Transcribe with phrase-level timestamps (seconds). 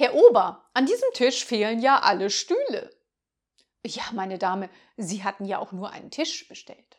[0.00, 2.88] Herr Ober, an diesem Tisch fehlen ja alle Stühle.
[3.84, 6.97] Ja, meine Dame, Sie hatten ja auch nur einen Tisch bestellt.